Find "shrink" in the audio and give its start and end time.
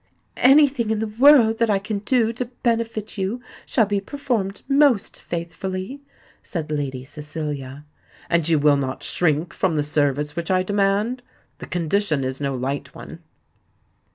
9.03-9.53